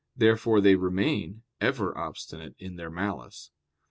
Therefore 0.17 0.61
they 0.61 0.73
remain 0.73 1.43
ever 1.59 1.95
obstinate 1.95 2.55
in 2.57 2.75
their 2.75 2.89
malice. 2.89 3.51